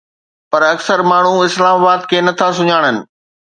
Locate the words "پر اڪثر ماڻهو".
0.51-1.45